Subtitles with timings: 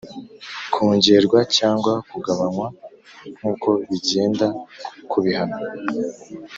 [0.73, 2.67] Kongerwa cyangwa kugabanywa
[3.37, 4.45] nk’uko bigenda
[5.09, 5.57] ku bihano